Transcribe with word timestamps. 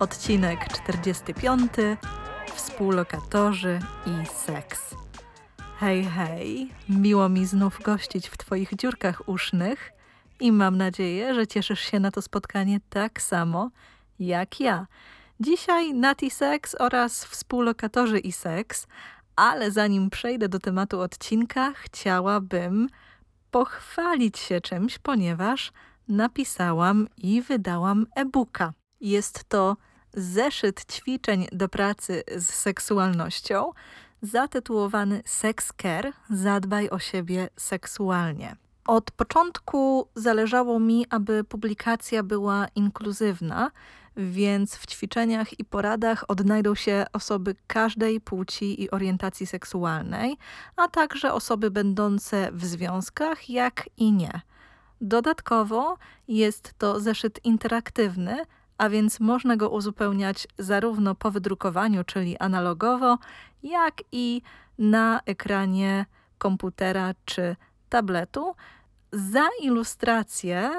Odcinek 0.00 0.68
45. 0.68 1.72
Współlokatorzy 2.54 3.78
i 4.06 4.26
seks. 4.26 4.94
Hej, 5.78 6.04
hej, 6.04 6.70
miło 6.88 7.28
mi 7.28 7.46
znów 7.46 7.82
gościć 7.82 8.28
w 8.28 8.36
Twoich 8.36 8.76
dziurkach 8.76 9.28
usznych 9.28 9.92
i 10.40 10.52
mam 10.52 10.76
nadzieję, 10.76 11.34
że 11.34 11.46
cieszysz 11.46 11.80
się 11.80 12.00
na 12.00 12.10
to 12.10 12.22
spotkanie 12.22 12.80
tak 12.90 13.22
samo 13.22 13.70
jak 14.18 14.60
ja. 14.60 14.86
Dzisiaj 15.40 15.94
Nati 15.94 16.30
Sex 16.30 16.76
oraz 16.78 17.24
współlokatorzy 17.24 18.18
i 18.18 18.32
seks, 18.32 18.86
ale 19.36 19.70
zanim 19.70 20.10
przejdę 20.10 20.48
do 20.48 20.58
tematu 20.58 21.00
odcinka, 21.00 21.72
chciałabym 21.76 22.88
pochwalić 23.50 24.38
się 24.38 24.60
czymś, 24.60 24.98
ponieważ 24.98 25.72
napisałam 26.08 27.08
i 27.16 27.42
wydałam 27.42 28.06
e-booka. 28.14 28.72
Jest 29.00 29.44
to 29.44 29.76
zeszyt 30.14 30.84
ćwiczeń 30.92 31.46
do 31.52 31.68
pracy 31.68 32.22
z 32.36 32.48
seksualnością, 32.48 33.72
zatytułowany 34.22 35.22
Sex 35.24 35.72
Care 35.82 36.12
Zadbaj 36.30 36.90
o 36.90 36.98
siebie 36.98 37.48
seksualnie. 37.56 38.56
Od 38.86 39.10
początku 39.10 40.08
zależało 40.14 40.78
mi, 40.80 41.06
aby 41.10 41.44
publikacja 41.44 42.22
była 42.22 42.66
inkluzywna, 42.74 43.70
więc 44.16 44.76
w 44.76 44.86
ćwiczeniach 44.86 45.60
i 45.60 45.64
poradach 45.64 46.24
odnajdą 46.28 46.74
się 46.74 47.04
osoby 47.12 47.54
każdej 47.66 48.20
płci 48.20 48.82
i 48.82 48.90
orientacji 48.90 49.46
seksualnej, 49.46 50.36
a 50.76 50.88
także 50.88 51.32
osoby 51.32 51.70
będące 51.70 52.50
w 52.52 52.64
związkach, 52.64 53.50
jak 53.50 53.88
i 53.96 54.12
nie. 54.12 54.40
Dodatkowo 55.00 55.98
jest 56.28 56.74
to 56.78 57.00
zeszyt 57.00 57.40
interaktywny, 57.44 58.44
a 58.80 58.88
więc 58.88 59.20
można 59.20 59.56
go 59.56 59.70
uzupełniać 59.70 60.48
zarówno 60.58 61.14
po 61.14 61.30
wydrukowaniu, 61.30 62.04
czyli 62.04 62.38
analogowo, 62.38 63.18
jak 63.62 64.02
i 64.12 64.42
na 64.78 65.20
ekranie 65.26 66.06
komputera 66.38 67.14
czy 67.24 67.56
tabletu. 67.88 68.54
Za 69.12 69.48
ilustrację 69.62 70.70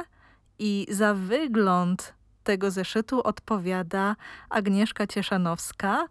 i 0.60 0.88
za 0.90 1.14
wygląd 1.14 2.14
tego 2.44 2.72
zeszytu 2.72 3.24
odpowiada 3.24 4.16
Agnieszka 4.50 5.08
Cieszanowska, 5.08 6.08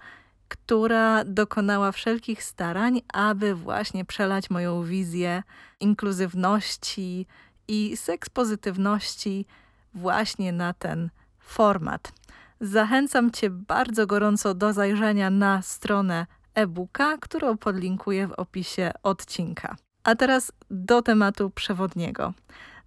która 0.48 1.25
dokonała 1.25 1.92
wszelkich 1.92 2.44
starań, 2.44 3.00
aby 3.12 3.54
właśnie 3.54 4.04
przelać 4.04 4.50
moją 4.50 4.82
wizję 4.82 5.42
inkluzywności 5.80 7.27
i 7.69 7.97
sekspozytywności 7.97 9.47
właśnie 9.94 10.52
na 10.52 10.72
ten 10.72 11.10
format. 11.50 12.12
Zachęcam 12.60 13.30
Cię 13.30 13.50
bardzo 13.50 14.06
gorąco 14.06 14.54
do 14.54 14.72
zajrzenia 14.72 15.30
na 15.30 15.62
stronę 15.62 16.26
e-booka, 16.54 17.18
którą 17.18 17.56
podlinkuję 17.58 18.26
w 18.26 18.32
opisie 18.32 18.92
odcinka. 19.02 19.76
A 20.04 20.14
teraz 20.14 20.52
do 20.70 21.02
tematu 21.02 21.50
przewodniego. 21.50 22.32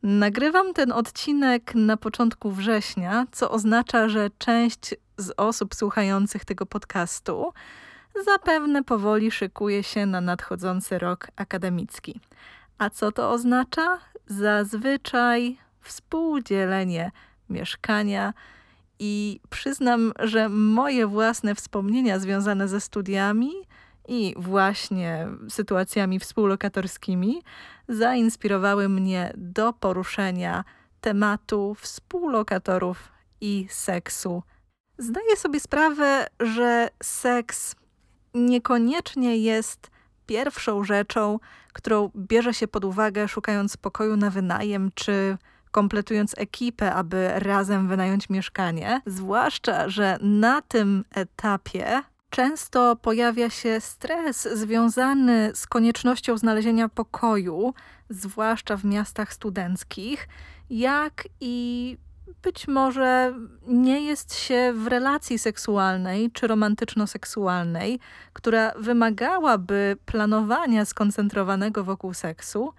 Nagrywam 0.03 0.73
ten 0.73 0.91
odcinek 0.91 1.75
na 1.75 1.97
początku 1.97 2.51
września, 2.51 3.25
co 3.31 3.51
oznacza, 3.51 4.09
że 4.09 4.29
część 4.37 4.95
z 5.17 5.31
osób 5.37 5.75
słuchających 5.75 6.45
tego 6.45 6.65
podcastu 6.65 7.53
zapewne 8.25 8.83
powoli 8.83 9.31
szykuje 9.31 9.83
się 9.83 10.05
na 10.05 10.21
nadchodzący 10.21 10.99
rok 10.99 11.27
akademicki. 11.35 12.19
A 12.77 12.89
co 12.89 13.11
to 13.11 13.31
oznacza? 13.31 13.99
Zazwyczaj 14.27 15.57
współdzielenie 15.81 17.11
mieszkania 17.53 18.33
i 18.99 19.39
przyznam, 19.49 20.13
że 20.19 20.49
moje 20.49 21.07
własne 21.07 21.55
wspomnienia 21.55 22.19
związane 22.19 22.67
ze 22.67 22.81
studiami 22.81 23.51
i 24.07 24.33
właśnie 24.37 25.27
sytuacjami 25.49 26.19
współlokatorskimi 26.19 27.41
zainspirowały 27.87 28.89
mnie 28.89 29.33
do 29.37 29.73
poruszenia 29.73 30.63
tematu 31.01 31.75
współlokatorów 31.79 33.11
i 33.41 33.67
seksu. 33.69 34.43
Zdaję 34.97 35.37
sobie 35.37 35.59
sprawę, 35.59 36.27
że 36.39 36.89
seks 37.03 37.75
niekoniecznie 38.33 39.37
jest 39.37 39.91
pierwszą 40.25 40.83
rzeczą, 40.83 41.39
którą 41.73 42.11
bierze 42.15 42.53
się 42.53 42.67
pod 42.67 42.85
uwagę, 42.85 43.27
szukając 43.27 43.77
pokoju 43.77 44.17
na 44.17 44.29
wynajem 44.29 44.91
czy 44.95 45.37
kompletując 45.73 46.33
ekipę, 46.37 46.93
aby 46.93 47.31
razem 47.35 47.87
wynająć 47.87 48.29
mieszkanie. 48.29 49.01
Zwłaszcza, 49.05 49.89
że 49.89 50.17
na 50.21 50.61
tym 50.61 51.05
etapie 51.15 52.01
często 52.29 52.95
pojawia 52.95 53.49
się 53.49 53.81
stres 53.81 54.47
związany 54.53 55.51
z 55.53 55.67
koniecznością 55.67 56.37
znalezienia 56.37 56.89
pokoju, 56.89 57.73
zwłaszcza 58.09 58.77
w 58.77 58.85
miastach 58.85 59.33
studenckich, 59.33 60.27
jak 60.69 61.27
i 61.41 61.97
być 62.43 62.67
może 62.67 63.33
nie 63.67 64.05
jest 64.05 64.35
się 64.35 64.73
w 64.75 64.87
relacji 64.87 65.39
seksualnej 65.39 66.31
czy 66.31 66.47
romantyczno-seksualnej, 66.47 67.99
która 68.33 68.71
wymagałaby 68.77 69.97
planowania 70.05 70.85
skoncentrowanego 70.85 71.83
wokół 71.83 72.13
seksu, 72.13 72.73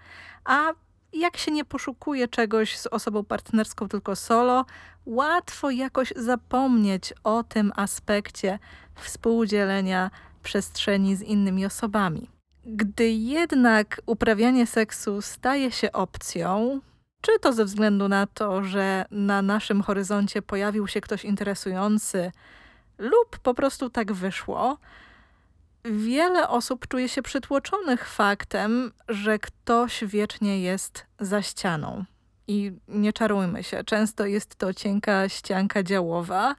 a 0.45 0.73
jak 1.15 1.37
się 1.37 1.51
nie 1.51 1.65
poszukuje 1.65 2.29
czegoś 2.29 2.79
z 2.79 2.87
osobą 2.87 3.25
partnerską, 3.25 3.89
tylko 3.89 4.17
solo, 4.17 4.65
łatwo 5.07 5.71
jakoś 5.71 6.13
zapomnieć 6.17 7.15
o 7.25 7.43
tym 7.43 7.73
aspekcie 7.77 8.59
współdzielenia 8.95 10.11
przestrzeni 10.43 11.17
z 11.17 11.23
innymi 11.23 11.67
osobami. 11.67 12.31
Gdy 12.67 13.11
jednak 13.11 14.01
uprawianie 14.07 14.67
seksu 14.67 15.23
staje 15.23 15.73
się 15.73 15.93
opcją, 15.93 16.81
czy 17.21 17.39
to 17.41 17.53
ze 17.53 17.65
względu 17.65 18.09
na 18.09 18.27
to, 18.27 18.65
że 18.65 19.05
na 19.11 19.43
naszym 19.43 19.83
horyzoncie 19.83 20.43
pojawił 20.43 20.89
się 20.89 21.01
ktoś 21.01 21.25
interesujący, 21.25 22.33
lub 22.99 23.39
po 23.39 23.55
prostu 23.55 23.91
tak 23.91 24.13
wyszło, 24.13 24.79
wiele 25.85 26.49
osób 26.49 26.89
czuje 26.89 27.09
się 27.09 27.23
przytłoczonych 27.23 28.09
faktem, 28.09 28.93
że 29.09 29.39
ktoś 29.39 30.05
wiecznie 30.05 30.61
jest 30.61 31.07
za 31.21 31.43
ścianą. 31.43 32.05
I 32.47 32.73
nie 32.89 33.13
czarujmy 33.13 33.63
się, 33.63 33.85
często 33.85 34.27
jest 34.27 34.57
to 34.57 34.75
cienka 34.75 35.29
ścianka 35.29 35.83
działowa, 35.83 36.55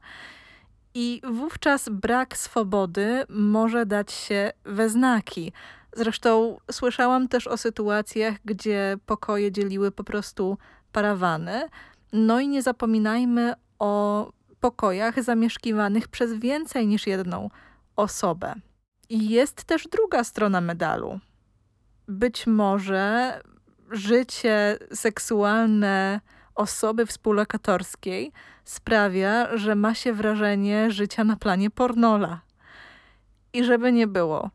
i 0.98 1.22
wówczas 1.32 1.90
brak 1.90 2.38
swobody 2.38 3.24
może 3.30 3.86
dać 3.86 4.12
się 4.12 4.52
we 4.64 4.90
znaki. 4.90 5.52
Zresztą 5.96 6.58
słyszałam 6.72 7.28
też 7.28 7.48
o 7.48 7.58
sytuacjach, 7.58 8.36
gdzie 8.46 8.98
pokoje 9.06 9.52
dzieliły 9.52 9.92
po 9.92 10.04
prostu 10.04 10.58
parawany. 10.92 11.70
No 12.14 12.40
i 12.40 12.48
nie 12.48 12.62
zapominajmy 12.62 13.54
o 13.80 14.32
pokojach 14.60 15.24
zamieszkiwanych 15.24 16.08
przez 16.08 16.34
więcej 16.34 16.88
niż 16.88 17.08
jedną 17.08 17.50
osobę. 17.96 18.56
I 19.10 19.30
jest 19.30 19.64
też 19.64 19.88
druga 19.88 20.24
strona 20.24 20.62
medalu. 20.62 21.20
Być 22.08 22.48
może 22.48 23.40
życie 23.92 24.78
seksualne 24.94 26.22
osoby 26.56 27.06
współlokatorskiej 27.06 28.32
sprawia, 28.64 29.58
że 29.58 29.76
ma 29.76 29.94
się 29.94 30.14
wrażenie 30.14 30.92
życia 30.92 31.24
na 31.24 31.36
planie 31.36 31.70
pornola. 31.70 32.42
I 33.54 33.64
żeby 33.64 33.92
nie 33.92 34.08
było, 34.08 34.50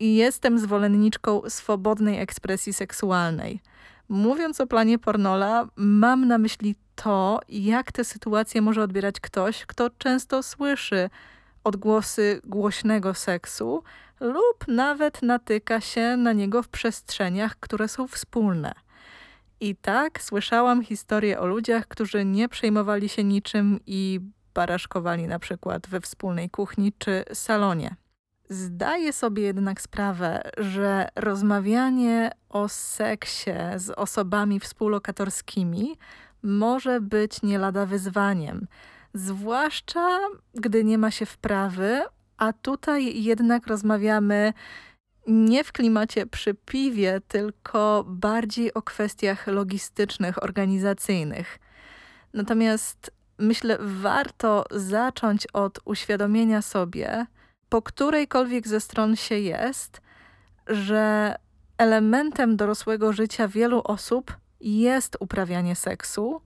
jestem 0.00 0.58
zwolenniczką 0.58 1.42
swobodnej 1.48 2.20
ekspresji 2.20 2.72
seksualnej. 2.72 3.60
Mówiąc 4.08 4.60
o 4.60 4.66
planie 4.66 4.98
pornola, 4.98 5.68
mam 5.76 6.28
na 6.28 6.38
myśli 6.38 6.74
to, 6.94 7.40
jak 7.48 7.92
tę 7.92 8.04
sytuację 8.04 8.62
może 8.62 8.82
odbierać 8.82 9.20
ktoś, 9.20 9.66
kto 9.66 9.90
często 9.90 10.42
słyszy 10.42 11.10
odgłosy 11.66 12.40
głośnego 12.44 13.14
seksu 13.14 13.82
lub 14.20 14.68
nawet 14.68 15.22
natyka 15.22 15.80
się 15.80 16.16
na 16.16 16.32
niego 16.32 16.62
w 16.62 16.68
przestrzeniach, 16.68 17.56
które 17.60 17.88
są 17.88 18.08
wspólne. 18.08 18.72
I 19.60 19.76
tak 19.76 20.22
słyszałam 20.22 20.84
historie 20.84 21.40
o 21.40 21.46
ludziach, 21.46 21.88
którzy 21.88 22.24
nie 22.24 22.48
przejmowali 22.48 23.08
się 23.08 23.24
niczym 23.24 23.80
i 23.86 24.20
poparaszkowali 24.56 25.26
na 25.26 25.38
przykład 25.38 25.86
we 25.86 26.00
wspólnej 26.00 26.50
kuchni 26.50 26.92
czy 26.98 27.24
salonie. 27.32 27.96
Zdaję 28.48 29.12
sobie 29.12 29.42
jednak 29.42 29.80
sprawę, 29.80 30.42
że 30.58 31.08
rozmawianie 31.16 32.30
o 32.48 32.68
seksie 32.68 33.50
z 33.76 33.90
osobami 33.90 34.60
współlokatorskimi 34.60 35.96
może 36.42 37.00
być 37.00 37.42
nie 37.42 37.58
lada 37.58 37.86
wyzwaniem, 37.86 38.66
zwłaszcza 39.16 40.18
gdy 40.54 40.84
nie 40.84 40.98
ma 40.98 41.10
się 41.10 41.26
wprawy, 41.26 42.02
a 42.36 42.52
tutaj 42.52 43.22
jednak 43.22 43.66
rozmawiamy 43.66 44.52
nie 45.26 45.64
w 45.64 45.72
klimacie 45.72 46.26
przy 46.26 46.54
piwie, 46.54 47.20
tylko 47.28 48.04
bardziej 48.08 48.74
o 48.74 48.82
kwestiach 48.82 49.46
logistycznych, 49.46 50.42
organizacyjnych. 50.42 51.58
Natomiast 52.34 53.10
myślę, 53.38 53.78
warto 53.80 54.64
zacząć 54.70 55.46
od 55.46 55.78
uświadomienia 55.84 56.62
sobie, 56.62 57.26
po 57.68 57.82
którejkolwiek 57.82 58.68
ze 58.68 58.80
stron 58.80 59.16
się 59.16 59.38
jest, 59.38 60.00
że 60.66 61.34
elementem 61.78 62.56
dorosłego 62.56 63.12
życia 63.12 63.48
wielu 63.48 63.80
osób 63.84 64.36
jest 64.60 65.16
uprawianie 65.20 65.76
seksu, 65.76 66.40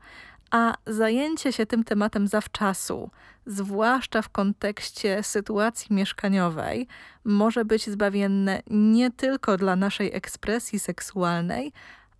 a 0.51 0.75
zajęcie 0.87 1.53
się 1.53 1.67
tym 1.67 1.85
tematem 1.85 2.29
zawczasu, 2.29 3.11
zwłaszcza 3.47 4.23
w 4.23 4.29
kontekście 4.29 5.23
sytuacji 5.23 5.95
mieszkaniowej, 5.97 6.87
może 7.25 7.65
być 7.65 7.91
zbawienne 7.91 8.63
nie 8.71 9.11
tylko 9.11 9.57
dla 9.57 9.77
naszej 9.77 10.15
ekspresji 10.15 10.79
seksualnej, 10.79 11.73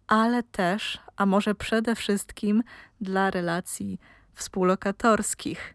ale 0.07 0.43
też, 0.43 1.01
a 1.17 1.27
może 1.27 1.55
przede 1.55 1.95
wszystkim 1.95 2.63
dla 3.01 3.31
relacji 3.31 4.01
współlokatorskich. 4.35 5.75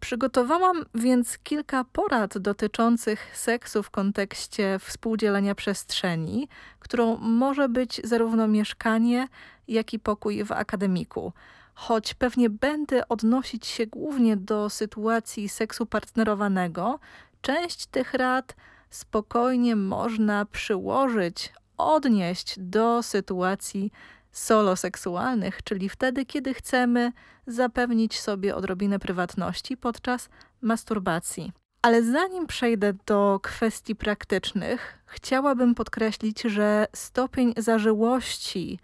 Przygotowałam 0.00 0.84
więc 0.94 1.38
kilka 1.38 1.84
porad 1.84 2.38
dotyczących 2.38 3.36
seksu 3.36 3.82
w 3.82 3.90
kontekście 3.90 4.78
współdzielenia 4.78 5.54
przestrzeni, 5.54 6.48
którą 6.78 7.16
może 7.16 7.68
być 7.68 8.00
zarówno 8.04 8.48
mieszkanie, 8.48 9.28
jak 9.68 9.94
i 9.94 9.98
pokój 9.98 10.44
w 10.44 10.52
akademiku. 10.52 11.32
Choć 11.74 12.14
pewnie 12.14 12.50
będę 12.50 13.08
odnosić 13.08 13.66
się 13.66 13.86
głównie 13.86 14.36
do 14.36 14.70
sytuacji 14.70 15.48
seksu 15.48 15.86
partnerowanego, 15.86 16.98
część 17.42 17.86
tych 17.86 18.14
rad 18.14 18.56
spokojnie 18.90 19.76
można 19.76 20.44
przyłożyć, 20.44 21.52
odnieść 21.78 22.54
do 22.58 23.02
sytuacji 23.02 23.92
soloseksualnych, 24.32 25.62
czyli 25.62 25.88
wtedy, 25.88 26.26
kiedy 26.26 26.54
chcemy 26.54 27.12
zapewnić 27.46 28.20
sobie 28.20 28.56
odrobinę 28.56 28.98
prywatności 28.98 29.76
podczas 29.76 30.28
masturbacji. 30.62 31.52
Ale 31.82 32.02
zanim 32.02 32.46
przejdę 32.46 32.92
do 33.06 33.40
kwestii 33.42 33.96
praktycznych, 33.96 34.98
chciałabym 35.06 35.74
podkreślić, 35.74 36.42
że 36.42 36.86
stopień 36.94 37.54
zażyłości, 37.56 38.78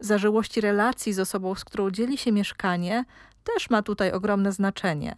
zażyłości 0.00 0.60
relacji 0.60 1.12
z 1.12 1.18
osobą, 1.18 1.54
z 1.54 1.64
którą 1.64 1.90
dzieli 1.90 2.18
się 2.18 2.32
mieszkanie, 2.32 3.04
też 3.44 3.70
ma 3.70 3.82
tutaj 3.82 4.12
ogromne 4.12 4.52
znaczenie. 4.52 5.16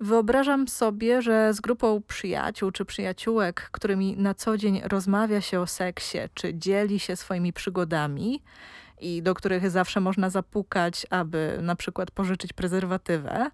Wyobrażam 0.00 0.68
sobie, 0.68 1.22
że 1.22 1.54
z 1.54 1.60
grupą 1.60 2.02
przyjaciół 2.08 2.70
czy 2.70 2.84
przyjaciółek, 2.84 3.68
którymi 3.72 4.16
na 4.16 4.34
co 4.34 4.56
dzień 4.56 4.80
rozmawia 4.84 5.40
się 5.40 5.60
o 5.60 5.66
seksie, 5.66 6.18
czy 6.34 6.54
dzieli 6.54 7.00
się 7.00 7.16
swoimi 7.16 7.52
przygodami 7.52 8.42
i 9.00 9.22
do 9.22 9.34
których 9.34 9.70
zawsze 9.70 10.00
można 10.00 10.30
zapukać, 10.30 11.06
aby 11.10 11.58
na 11.62 11.76
przykład 11.76 12.10
pożyczyć 12.10 12.52
prezerwatywę, 12.52 13.50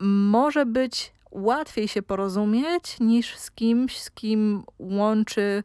może 0.00 0.66
być 0.66 1.12
łatwiej 1.30 1.88
się 1.88 2.02
porozumieć 2.02 3.00
niż 3.00 3.36
z 3.36 3.50
kimś, 3.50 4.00
z 4.00 4.10
kim 4.10 4.64
łączy 4.78 5.62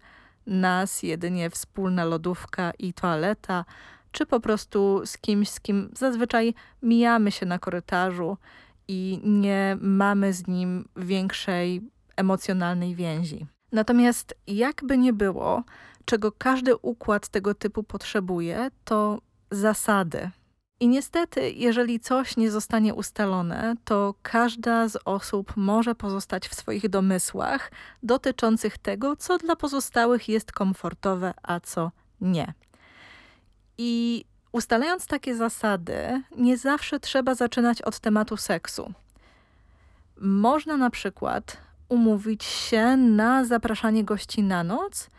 nas 0.48 1.04
jedynie 1.04 1.50
wspólna 1.50 2.06
lodówka 2.06 2.72
i 2.80 2.94
toaleta, 2.94 3.66
czy 4.12 4.26
po 4.26 4.40
prostu 4.40 5.02
z 5.06 5.18
kimś, 5.18 5.50
z 5.50 5.60
kim 5.60 5.90
zazwyczaj 5.94 6.54
mijamy 6.82 7.32
się 7.32 7.46
na 7.46 7.60
korytarzu 7.60 8.38
i 8.88 9.20
nie 9.24 9.78
mamy 9.82 10.34
z 10.34 10.48
nim 10.48 10.88
większej 10.96 11.82
emocjonalnej 12.16 12.96
więzi. 12.96 13.46
Natomiast 13.72 14.36
jakby 14.48 14.98
nie 14.98 15.14
było, 15.14 15.64
czego 16.06 16.32
każdy 16.32 16.76
układ 16.76 17.28
tego 17.28 17.54
typu 17.54 17.84
potrzebuje, 17.84 18.72
to 18.84 19.22
zasady. 19.52 20.30
I 20.80 20.88
niestety, 20.88 21.52
jeżeli 21.52 22.00
coś 22.00 22.38
nie 22.38 22.52
zostanie 22.52 22.94
ustalone, 22.94 23.76
to 23.86 24.14
każda 24.22 24.88
z 24.88 24.98
osób 25.06 25.54
może 25.56 25.96
pozostać 25.96 26.48
w 26.48 26.56
swoich 26.56 26.90
domysłach 26.90 27.72
dotyczących 28.04 28.78
tego, 28.78 29.16
co 29.16 29.38
dla 29.38 29.56
pozostałych 29.56 30.30
jest 30.30 30.52
komfortowe, 30.52 31.34
a 31.44 31.60
co 31.60 31.92
nie. 32.22 32.54
I 33.78 34.26
Ustalając 34.52 35.08
takie 35.08 35.36
zasady, 35.36 36.24
nie 36.38 36.58
zawsze 36.58 37.00
trzeba 37.00 37.36
zaczynać 37.36 37.82
od 37.82 38.00
tematu 38.00 38.38
seksu. 38.38 38.94
Można 40.22 40.78
na 40.78 40.90
przykład 40.90 41.58
umówić 41.90 42.44
się 42.44 42.98
na 42.98 43.46
zapraszanie 43.46 44.04
gości 44.04 44.44
na 44.44 44.64
noc 44.64 45.10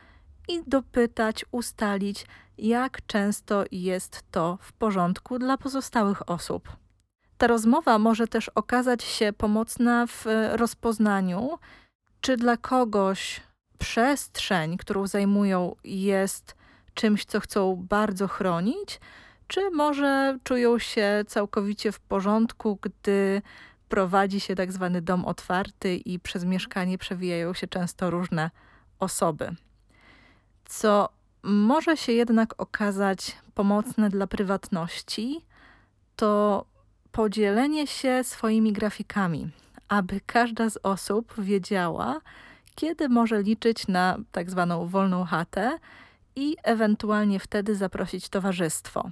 i 0.48 0.62
dopytać, 0.66 1.44
ustalić, 1.50 2.26
jak 2.58 3.06
często 3.06 3.64
jest 3.72 4.22
to 4.30 4.58
w 4.62 4.72
porządku 4.72 5.38
dla 5.38 5.58
pozostałych 5.58 6.30
osób. 6.30 6.68
Ta 7.38 7.46
rozmowa 7.46 7.98
może 7.98 8.28
też 8.28 8.48
okazać 8.48 9.04
się 9.04 9.32
pomocna 9.32 10.06
w 10.06 10.24
rozpoznaniu, 10.52 11.58
czy 12.20 12.36
dla 12.36 12.56
kogoś 12.56 13.40
przestrzeń, 13.78 14.76
którą 14.76 15.06
zajmują, 15.06 15.76
jest 15.84 16.54
czymś, 16.94 17.24
co 17.24 17.40
chcą 17.40 17.86
bardzo 17.88 18.28
chronić, 18.28 19.00
czy 19.46 19.70
może 19.70 20.38
czują 20.44 20.78
się 20.78 21.24
całkowicie 21.26 21.92
w 21.92 22.00
porządku, 22.00 22.78
gdy 22.82 23.42
prowadzi 23.88 24.40
się 24.40 24.54
tak 24.54 24.72
zwany 24.72 25.02
dom 25.02 25.24
otwarty 25.24 25.96
i 25.96 26.20
przez 26.20 26.44
mieszkanie 26.44 26.98
przewijają 26.98 27.54
się 27.54 27.66
często 27.66 28.10
różne 28.10 28.50
osoby. 28.98 29.54
Co 30.68 31.08
może 31.42 31.96
się 31.96 32.12
jednak 32.12 32.54
okazać 32.58 33.36
pomocne 33.54 34.10
dla 34.10 34.26
prywatności, 34.26 35.44
to 36.16 36.64
podzielenie 37.12 37.86
się 37.86 38.24
swoimi 38.24 38.72
grafikami, 38.72 39.50
aby 39.88 40.20
każda 40.26 40.70
z 40.70 40.78
osób 40.82 41.34
wiedziała, 41.38 42.20
kiedy 42.74 43.08
może 43.08 43.42
liczyć 43.42 43.88
na 43.88 44.18
tak 44.32 44.50
zwaną 44.50 44.86
wolną 44.86 45.24
chatę 45.24 45.78
i 46.36 46.56
ewentualnie 46.62 47.40
wtedy 47.40 47.74
zaprosić 47.74 48.28
towarzystwo. 48.28 49.10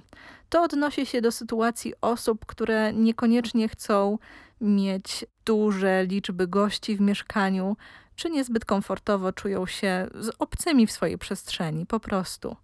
To 0.49 0.63
odnosi 0.63 1.05
się 1.05 1.21
do 1.21 1.31
sytuacji 1.31 1.93
osób, 2.01 2.45
które 2.45 2.93
niekoniecznie 2.93 3.69
chcą 3.69 4.17
mieć 4.61 5.25
duże 5.45 6.05
liczby 6.05 6.47
gości 6.47 6.95
w 6.95 7.01
mieszkaniu, 7.01 7.77
czy 8.17 8.29
niezbyt 8.29 8.65
komfortowo 8.65 9.33
czują 9.33 9.65
się 9.65 10.07
z 10.15 10.31
obcymi 10.39 10.87
w 10.87 10.91
swojej 10.91 11.17
przestrzeni, 11.17 11.85
po 11.85 11.99
prostu. 11.99 12.55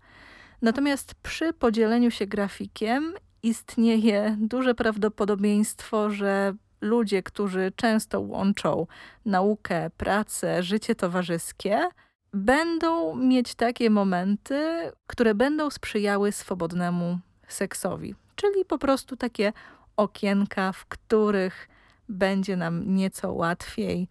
Natomiast 0.62 1.16
przy 1.16 1.54
podzieleniu 1.54 2.12
się 2.12 2.28
grafikiem 2.28 3.14
istnieje 3.44 4.38
duże 4.40 4.76
prawdopodobieństwo, 4.76 6.10
że 6.10 6.54
ludzie, 6.82 7.24
którzy 7.24 7.72
często 7.76 8.22
łączą 8.22 8.88
naukę, 9.26 9.90
pracę, 9.98 10.64
życie 10.64 10.96
towarzyskie, 10.96 11.90
będą 12.34 13.16
mieć 13.16 13.56
takie 13.56 13.90
momenty, 13.90 14.92
które 15.08 15.36
będą 15.36 15.70
sprzyjały 15.70 16.32
swobodnemu 16.32 17.20
seksowi, 17.48 18.16
czyli 18.36 18.66
po 18.66 18.78
prostu 18.78 19.16
takie 19.16 19.54
okienka, 19.98 20.72
w 20.72 20.86
których 20.86 21.70
będzie 22.10 22.58
nam 22.58 22.96
nieco 22.96 23.34
łatwiej 23.34 24.08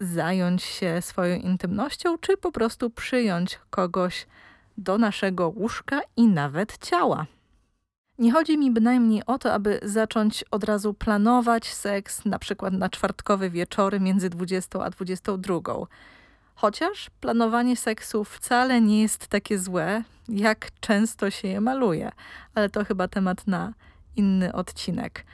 zająć 0.00 0.62
się 0.62 1.02
swoją 1.02 1.36
intymnością, 1.36 2.18
czy 2.18 2.36
po 2.36 2.52
prostu 2.52 2.90
przyjąć 2.90 3.58
kogoś 3.70 4.26
do 4.78 4.98
naszego 4.98 5.48
łóżka 5.48 6.00
i 6.16 6.28
nawet 6.28 6.78
ciała. 6.78 7.26
Nie 8.18 8.32
chodzi 8.32 8.58
mi 8.58 8.70
bynajmniej 8.70 9.22
o 9.26 9.38
to, 9.38 9.52
aby 9.52 9.80
zacząć 9.82 10.44
od 10.50 10.64
razu 10.64 10.94
planować 10.94 11.74
seks, 11.74 12.24
na 12.24 12.38
przykład 12.38 12.74
na 12.74 12.88
czwartkowe 12.88 13.50
wieczory 13.50 14.00
między 14.00 14.30
20 14.30 14.84
a 14.84 14.90
22. 14.90 15.60
Chociaż 16.54 17.10
planowanie 17.20 17.76
seksu 17.76 18.24
wcale 18.24 18.80
nie 18.80 19.02
jest 19.02 19.26
takie 19.26 19.58
złe, 19.58 20.02
jak 20.28 20.70
często 20.80 21.30
się 21.30 21.48
je 21.48 21.60
maluje, 21.60 22.12
ale 22.54 22.70
to 22.70 22.84
chyba 22.84 23.08
temat 23.08 23.46
na 23.46 23.72
inny 24.16 24.52
odcinek. 24.52 25.24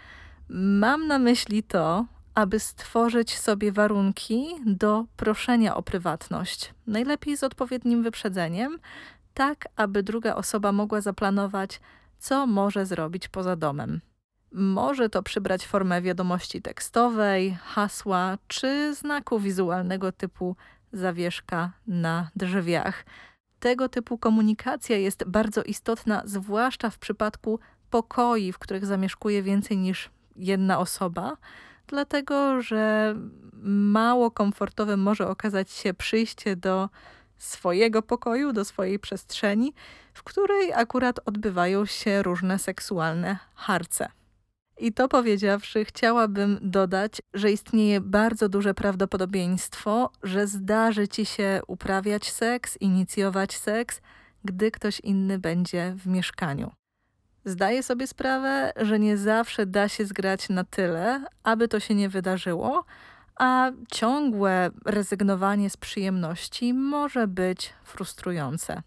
Mam 0.49 1.07
na 1.07 1.19
myśli 1.19 1.62
to, 1.62 2.05
aby 2.34 2.60
stworzyć 2.60 3.38
sobie 3.38 3.72
warunki 3.72 4.46
do 4.66 5.04
proszenia 5.16 5.76
o 5.76 5.82
prywatność, 5.82 6.75
najlepiej 6.87 7.37
z 7.37 7.44
odpowiednim 7.44 8.02
wyprzedzeniem, 8.02 8.78
tak 9.34 9.68
aby 9.76 10.02
druga 10.02 10.34
osoba 10.34 10.72
mogła 10.72 11.00
zaplanować, 11.00 11.80
co 12.18 12.46
może 12.46 12.87
zrobić 12.87 13.28
poza 13.28 13.56
domem. 13.56 14.00
Może 14.52 15.08
to 15.08 15.22
przybrać 15.22 15.66
formę 15.66 16.02
wiadomości 16.02 16.62
tekstowej, 16.62 17.58
hasła 17.62 18.38
czy 18.49 18.94
znaku 18.94 19.40
wizualnego 19.40 20.12
typu 20.12 20.56
zawieszka 20.92 21.72
na 21.87 22.30
drzwiach. 22.37 23.04
Tego 23.60 23.88
typu 23.88 24.18
komunikacja 24.18 24.96
jest 24.96 25.25
bardzo 25.25 25.62
istotna, 25.62 26.22
zwłaszcza 26.25 26.90
w 26.90 26.99
przypadku 26.99 27.60
pokoi, 27.90 28.52
w 28.52 28.58
których 28.58 28.87
zamieszkuje 28.87 29.42
więcej 29.42 29.76
niż 29.76 30.10
jedna 30.37 30.78
osoba, 30.78 31.37
dlatego 31.90 32.62
że 32.62 33.14
mało 33.62 34.30
komfortowe 34.30 34.97
może 34.97 35.28
okazać 35.28 35.70
się 35.70 35.94
przyjście 35.94 36.56
do 36.56 36.88
swojego 37.38 38.02
pokoju, 38.02 38.52
do 38.52 38.64
swojej 38.64 38.99
przestrzeni, 38.99 39.73
w 40.14 40.23
której 40.23 40.73
akurat 40.73 41.20
odbywają 41.26 41.87
się 41.87 42.23
różne 42.23 42.59
seksualne 42.59 43.38
harce. 43.54 44.09
I 44.78 44.92
to 44.92 45.09
powiedziawszy, 45.09 45.85
chciałabym 45.85 46.59
dodać, 46.62 47.23
że 47.35 47.52
istnieje 47.52 48.00
bardzo 48.00 48.49
duże 48.49 48.75
prawdopodobieństwo, 48.75 50.11
że 50.23 50.47
zdarzy 50.47 51.09
ci 51.09 51.26
się 51.26 51.61
uprawiać 51.66 52.32
seks, 52.32 52.76
inicjować 52.80 53.59
seks, 53.59 54.00
gdy 54.44 54.70
ktoś 54.70 55.00
inny 55.00 55.38
będzie 55.38 55.94
w 55.97 56.06
mieszkaniu. 56.06 56.79
Zdaję 57.50 57.83
sobie 57.83 58.07
sprawę, 58.07 58.73
że 58.76 58.99
nie 58.99 59.16
zawsze 59.16 59.66
da 59.66 59.88
się 59.88 60.07
zgrać 60.07 60.49
na 60.49 60.64
tyle, 60.64 61.25
aby 61.42 61.69
to 61.69 61.80
się 61.80 61.95
nie 61.95 62.09
wydarzyło, 62.09 62.85
a 63.37 63.71
ciągłe 63.92 64.71
rezygnowanie 64.85 65.71
z 65.71 65.76
przyjemności 65.76 66.75
może 66.75 67.26
być 67.26 67.73
frustrujące. 67.85 68.83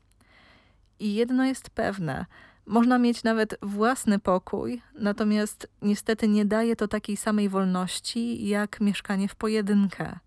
I 1.00 1.15
jedno 1.15 1.46
jest 1.46 1.70
pewne: 1.70 2.25
można 2.65 2.98
mieć 2.98 3.24
nawet 3.24 3.55
własny 3.62 4.20
pokój, 4.20 4.82
natomiast 4.96 5.67
niestety 5.82 6.27
nie 6.27 6.46
daje 6.46 6.75
to 6.75 6.88
takiej 6.88 7.17
samej 7.17 7.50
wolności 7.50 8.48
jak 8.48 8.82
mieszkanie 8.82 9.27
w 9.27 9.36
pojedynkę. 9.36 10.20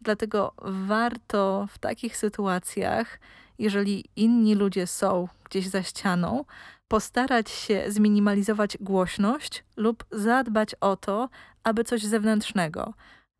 Dlatego 0.00 0.52
warto 0.62 1.68
w 1.70 1.78
takich 1.78 2.16
sytuacjach, 2.16 3.18
jeżeli 3.58 4.04
inni 4.16 4.54
ludzie 4.54 4.86
są 4.86 5.28
gdzieś 5.44 5.68
za 5.68 5.82
ścianą, 5.82 6.44
postarać 6.88 7.50
się 7.50 7.84
zminimalizować 7.88 8.78
głośność 8.80 9.64
lub 9.76 10.04
zadbać 10.10 10.74
o 10.74 10.96
to, 10.96 11.28
aby 11.64 11.84
coś 11.84 12.02
zewnętrznego, 12.02 12.94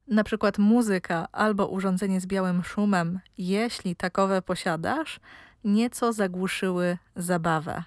na 0.08 0.24
przykład 0.24 0.58
muzyka 0.58 1.28
albo 1.32 1.66
urządzenie 1.66 2.20
z 2.20 2.26
białym 2.26 2.64
szumem, 2.64 3.20
jeśli 3.38 3.96
takowe 3.96 4.42
posiadasz, 4.42 5.20
nieco 5.64 6.12
zagłuszyły 6.12 6.98
zabawę. 7.16 7.84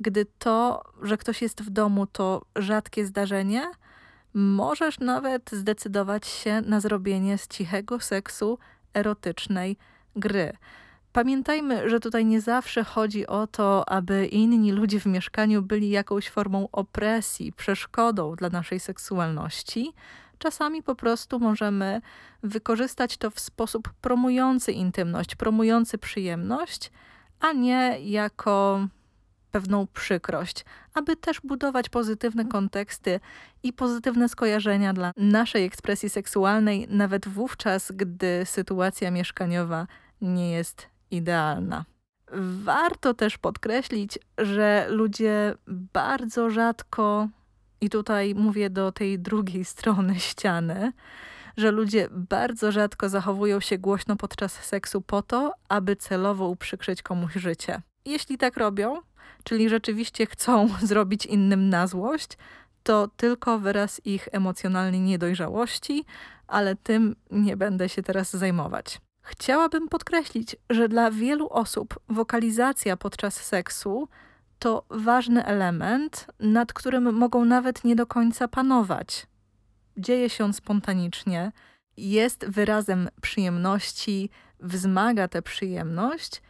Gdy 0.00 0.26
to, 0.38 0.84
że 1.02 1.16
ktoś 1.16 1.42
jest 1.42 1.62
w 1.62 1.70
domu, 1.70 2.06
to 2.06 2.42
rzadkie 2.56 3.06
zdarzenie, 3.06 3.70
możesz 4.34 4.98
nawet 4.98 5.50
zdecydować 5.50 6.26
się 6.26 6.60
na 6.60 6.80
zrobienie 6.80 7.38
z 7.38 7.48
cichego 7.48 8.00
seksu 8.00 8.58
erotycznej 8.94 9.76
gry. 10.16 10.52
Pamiętajmy, 11.16 11.90
że 11.90 12.00
tutaj 12.00 12.24
nie 12.24 12.40
zawsze 12.40 12.84
chodzi 12.84 13.26
o 13.26 13.46
to, 13.46 13.88
aby 13.88 14.26
inni 14.26 14.72
ludzie 14.72 15.00
w 15.00 15.06
mieszkaniu 15.06 15.62
byli 15.62 15.90
jakąś 15.90 16.28
formą 16.28 16.68
opresji, 16.72 17.52
przeszkodą 17.52 18.34
dla 18.34 18.48
naszej 18.48 18.80
seksualności. 18.80 19.92
Czasami 20.38 20.82
po 20.82 20.94
prostu 20.94 21.40
możemy 21.40 22.00
wykorzystać 22.42 23.16
to 23.16 23.30
w 23.30 23.40
sposób 23.40 23.92
promujący 24.00 24.72
intymność, 24.72 25.34
promujący 25.34 25.98
przyjemność, 25.98 26.90
a 27.40 27.52
nie 27.52 27.98
jako 28.00 28.86
pewną 29.50 29.86
przykrość, 29.86 30.64
aby 30.94 31.16
też 31.16 31.40
budować 31.40 31.88
pozytywne 31.88 32.44
konteksty 32.44 33.20
i 33.62 33.72
pozytywne 33.72 34.28
skojarzenia 34.28 34.92
dla 34.92 35.12
naszej 35.16 35.64
ekspresji 35.64 36.10
seksualnej, 36.10 36.86
nawet 36.90 37.28
wówczas, 37.28 37.92
gdy 37.92 38.42
sytuacja 38.44 39.10
mieszkaniowa 39.10 39.86
nie 40.20 40.50
jest 40.50 40.95
idealna. 41.10 41.84
Warto 42.62 43.14
też 43.14 43.38
podkreślić, 43.38 44.18
że 44.38 44.86
ludzie 44.90 45.54
bardzo 45.66 46.50
rzadko, 46.50 47.28
i 47.80 47.90
tutaj 47.90 48.34
mówię 48.34 48.70
do 48.70 48.92
tej 48.92 49.18
drugiej 49.18 49.64
strony 49.74 50.20
ściany, 50.20 50.92
że 51.56 51.70
ludzie 51.70 52.08
bardzo 52.10 52.72
rzadko 52.72 53.08
zachowują 53.08 53.60
się 53.60 53.78
głośno 53.78 54.16
podczas 54.16 54.52
seksu 54.52 55.00
po 55.00 55.22
to, 55.22 55.52
aby 55.68 55.96
celowo 55.96 56.48
uprzykrzyć 56.48 57.02
komuś 57.02 57.32
życie. 57.34 57.82
Jeśli 58.04 58.38
tak 58.38 58.56
robią, 58.56 58.96
czyli 59.44 59.68
rzeczywiście 59.68 60.26
chcą 60.26 60.68
zrobić 60.82 61.26
innym 61.26 61.68
na 61.68 61.86
złość, 61.86 62.38
to 62.82 63.08
tylko 63.16 63.58
wyraz 63.58 64.00
ich 64.04 64.28
emocjonalnej 64.32 65.00
niedojrzałości, 65.00 66.04
ale 66.46 66.76
tym 66.76 67.16
nie 67.30 67.56
będę 67.56 67.88
się 67.88 68.02
teraz 68.02 68.30
zajmować. 68.36 69.00
Chciałabym 69.28 69.88
podkreślić, 69.88 70.56
że 70.70 70.88
dla 70.88 71.10
wielu 71.10 71.48
osób 71.48 71.98
wokalizacja 72.08 72.96
podczas 72.96 73.34
seksu 73.34 74.08
to 74.58 74.84
ważny 74.90 75.44
element, 75.44 76.26
nad 76.40 76.72
którym 76.72 77.14
mogą 77.14 77.44
nawet 77.44 77.84
nie 77.84 77.96
do 77.96 78.06
końca 78.06 78.48
panować. 78.48 79.26
Dzieje 79.96 80.30
się 80.30 80.44
on 80.44 80.52
spontanicznie, 80.52 81.52
jest 81.96 82.46
wyrazem 82.46 83.08
przyjemności, 83.20 84.30
wzmaga 84.60 85.28
tę 85.28 85.42
przyjemność, 85.42 86.42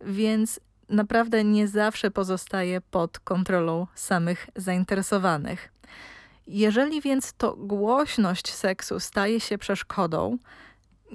więc 0.00 0.60
naprawdę 0.88 1.44
nie 1.44 1.68
zawsze 1.68 2.10
pozostaje 2.10 2.80
pod 2.80 3.18
kontrolą 3.18 3.86
samych 3.94 4.48
zainteresowanych. 4.56 5.72
Jeżeli 6.46 7.00
więc 7.00 7.32
to 7.32 7.56
głośność 7.56 8.52
seksu 8.52 9.00
staje 9.00 9.40
się 9.40 9.58
przeszkodą, 9.58 10.38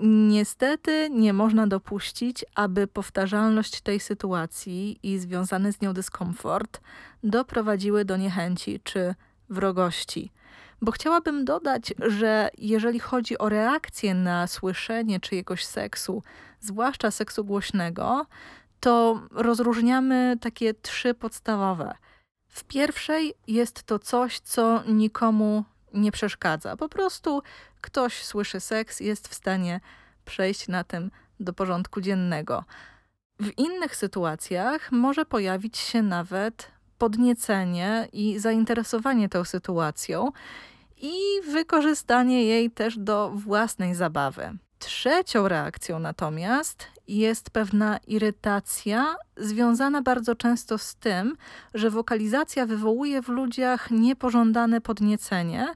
Niestety 0.03 1.10
nie 1.12 1.34
można 1.34 1.68
dopuścić, 1.68 2.46
aby 2.56 2.88
powtarzalność 2.88 3.82
tej 3.82 4.00
sytuacji 4.00 5.00
i 5.03 5.20
związany 5.20 5.74
z 5.74 5.82
nią 5.82 5.94
dyskomfort 5.94 6.82
doprowadziły 7.24 8.06
do 8.06 8.18
niechęci 8.18 8.79
czy 8.84 9.15
wrogości. 9.50 10.32
Bo 10.82 10.91
chciałabym 10.91 11.46
dodać, 11.46 11.94
że 12.00 12.50
jeżeli 12.58 13.00
chodzi 13.00 13.38
o 13.38 13.50
reakcję 13.50 14.13
na 14.13 14.48
słyszenie 14.48 15.20
czyjegoś 15.20 15.65
seksu, 15.65 16.24
zwłaszcza 16.60 17.12
seksu 17.12 17.46
głośnego, 17.46 18.25
to 18.79 19.22
rozróżniamy 19.32 20.38
takie 20.41 20.74
trzy 20.74 21.13
podstawowe. 21.13 21.96
W 22.48 22.63
pierwszej 22.63 23.34
jest 23.48 23.84
to 23.84 24.00
coś, 24.00 24.39
co 24.39 24.84
nikomu 24.88 25.63
nie 25.93 26.12
przeszkadza. 26.12 26.77
Po 26.77 26.89
prostu 26.89 27.41
ktoś 27.81 28.24
słyszy 28.24 28.60
seks, 28.60 29.00
jest 29.00 29.27
w 29.27 29.34
stanie 29.34 29.79
przejść 30.25 30.67
na 30.67 30.84
tym 30.84 31.12
do 31.39 31.53
porządku 31.53 32.01
dziennego. 32.01 32.63
W 33.39 33.58
innych 33.58 33.96
sytuacjach 33.96 34.91
może 34.91 35.25
pojawić 35.25 35.77
się 35.77 36.01
nawet 36.01 36.72
podniecenie 36.98 38.08
i 38.13 38.39
zainteresowanie 38.39 39.29
tą 39.29 39.43
sytuacją 39.43 40.31
i 40.98 41.13
wykorzystanie 41.51 42.43
jej 42.46 42.72
też 42.72 42.98
do 42.98 43.29
własnej 43.29 43.96
zabawy. 43.96 44.58
Trzecią 44.79 45.48
reakcją 45.48 46.00
natomiast 46.00 46.88
jest 47.07 47.50
pewna 47.50 47.98
irytacja, 48.07 49.15
związana 49.38 50.01
bardzo 50.01 50.36
często 50.36 50.77
z 50.77 50.95
tym, 50.95 51.38
że 51.74 51.89
wokalizacja 51.89 52.65
wywołuje 52.65 53.21
w 53.21 53.27
ludziach 53.27 53.91
niepożądane 53.91 54.81
podniecenie, 54.81 55.67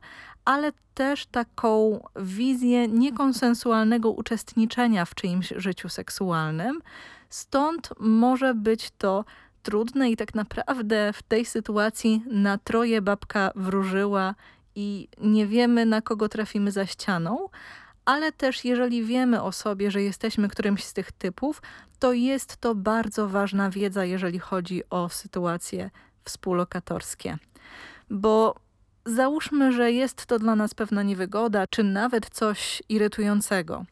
ale 0.46 0.72
też 0.94 1.26
taką 1.26 2.00
wizję 2.16 2.88
niekonsensualnego 2.88 4.12
uczestniczenia 4.12 5.06
w 5.06 5.16
czyimś 5.16 5.54
życiu 5.56 5.90
seksualnym. 5.90 6.82
Stąd 7.30 7.90
może 8.00 8.54
być 8.54 8.92
to 8.98 9.26
trudne 9.64 10.12
i 10.12 10.18
tak 10.18 10.36
naprawdę 10.36 11.14
w 11.14 11.24
tej 11.24 11.46
sytuacji 11.46 12.24
na 12.28 12.58
troje 12.58 13.02
babka 13.02 13.52
wróżyła 13.56 14.36
i 14.76 15.08
nie 15.22 15.48
wiemy 15.48 15.86
na 15.86 16.02
kogo 16.02 16.30
trafimy 16.30 16.72
za 16.72 16.86
ścianą, 16.86 17.50
ale 18.06 18.32
też 18.32 18.66
jeżeli 18.66 19.04
wiemy 19.04 19.42
o 19.42 19.52
sobie, 19.52 19.92
że 19.92 20.02
jesteśmy 20.02 20.50
którymś 20.50 20.84
z 20.84 20.94
tych 20.94 21.12
typów, 21.12 21.62
to 22.00 22.14
jest 22.14 22.58
to 22.58 22.76
bardzo 22.76 23.30
ważna 23.30 23.70
wiedza, 23.70 24.06
jeżeli 24.06 24.40
chodzi 24.40 24.84
o 24.90 25.10
sytuacje 25.10 25.90
współlokatorskie. 26.24 27.38
Bo 28.10 28.56
załóżmy, 29.06 29.72
że 29.72 29.92
jest 29.92 30.26
to 30.26 30.40
dla 30.40 30.56
nas 30.56 30.74
pewna 30.74 31.04
niewygoda, 31.04 31.68
czy 31.68 31.84
nawet 31.84 32.30
coś 32.30 32.84
irytującego. 32.90 33.86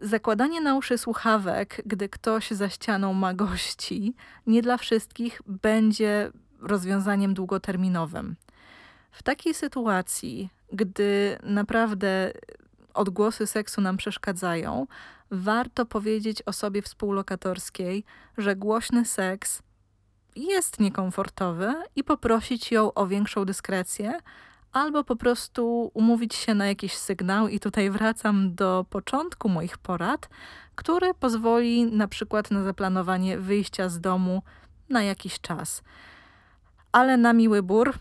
Zakładanie 0.00 0.60
na 0.60 0.74
uszy 0.74 0.98
słuchawek, 0.98 1.82
gdy 1.86 2.08
ktoś 2.08 2.50
za 2.50 2.68
ścianą 2.68 3.12
ma 3.12 3.34
gości, 3.34 4.14
nie 4.46 4.62
dla 4.62 4.76
wszystkich 4.76 5.42
będzie 5.46 6.30
rozwiązaniem 6.60 7.34
długoterminowym. 7.34 8.36
W 9.12 9.22
takiej 9.22 9.54
sytuacji, 9.54 10.50
gdy 10.72 11.38
naprawdę 11.42 12.32
odgłosy 12.94 13.46
seksu 13.46 13.80
nam 13.80 13.96
przeszkadzają, 13.96 14.86
warto 15.30 15.86
powiedzieć 15.86 16.42
osobie 16.42 16.82
współlokatorskiej, 16.82 18.04
że 18.38 18.56
głośny 18.56 19.04
seks 19.04 19.62
jest 20.36 20.80
niekomfortowy 20.80 21.74
i 21.96 22.04
poprosić 22.04 22.72
ją 22.72 22.94
o 22.94 23.06
większą 23.06 23.44
dyskrecję, 23.44 24.18
albo 24.72 25.04
po 25.04 25.16
prostu 25.16 25.90
umówić 25.94 26.34
się 26.34 26.54
na 26.54 26.66
jakiś 26.66 26.96
sygnał, 26.96 27.48
i 27.48 27.60
tutaj 27.60 27.90
wracam 27.90 28.54
do 28.54 28.86
początku 28.90 29.48
moich 29.48 29.78
porad, 29.78 30.28
który 30.74 31.14
pozwoli 31.14 31.84
na 31.84 32.08
przykład 32.08 32.50
na 32.50 32.62
zaplanowanie 32.62 33.38
wyjścia 33.38 33.88
z 33.88 34.00
domu 34.00 34.42
na 34.88 35.02
jakiś 35.02 35.40
czas. 35.40 35.82
Ale 36.92 37.16
na 37.16 37.32
miły 37.32 37.62
bór 37.62 37.94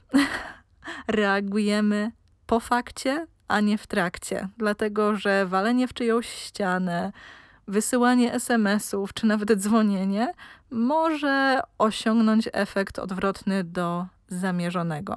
reagujemy 1.07 2.11
po 2.45 2.59
fakcie, 2.59 3.27
a 3.49 3.59
nie 3.59 3.77
w 3.77 3.87
trakcie, 3.87 4.47
dlatego 4.57 5.15
że 5.15 5.45
walenie 5.45 5.87
w 5.87 5.93
czyjąś 5.93 6.29
ścianę, 6.29 7.11
wysyłanie 7.67 8.33
SMS-ów 8.33 9.13
czy 9.13 9.25
nawet 9.25 9.51
dzwonienie 9.51 10.33
może 10.71 11.61
osiągnąć 11.77 12.49
efekt 12.53 12.99
odwrotny 12.99 13.63
do 13.63 14.05
zamierzonego. 14.27 15.15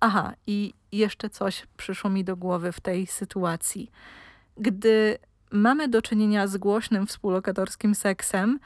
Aha, 0.00 0.32
i 0.46 0.74
jeszcze 0.92 1.30
coś 1.30 1.66
przyszło 1.76 2.10
mi 2.10 2.24
do 2.24 2.36
głowy 2.36 2.72
w 2.72 2.80
tej 2.80 3.06
sytuacji. 3.06 3.90
Gdy 4.56 5.18
mamy 5.50 5.88
do 5.88 6.02
czynienia 6.02 6.46
z 6.46 6.56
głośnym 6.56 7.06
współlokatorskim 7.06 7.94
seksem, 7.94 8.58